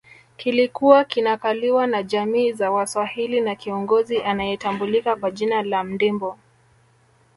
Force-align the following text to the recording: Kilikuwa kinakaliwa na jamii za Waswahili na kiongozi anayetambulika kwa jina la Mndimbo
Kilikuwa 0.37 1.03
kinakaliwa 1.03 1.87
na 1.87 2.03
jamii 2.03 2.51
za 2.51 2.71
Waswahili 2.71 3.41
na 3.41 3.55
kiongozi 3.55 4.21
anayetambulika 4.23 5.15
kwa 5.15 5.31
jina 5.31 5.63
la 5.63 5.83
Mndimbo 5.83 6.37